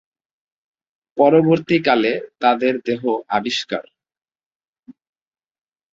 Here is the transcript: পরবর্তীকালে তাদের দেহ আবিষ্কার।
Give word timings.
পরবর্তীকালে 1.17 2.11
তাদের 2.39 2.73
দেহ 2.85 3.01
আবিষ্কার। 3.29 3.85